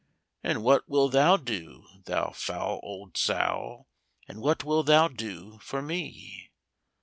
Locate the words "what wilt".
0.63-1.11, 4.41-4.87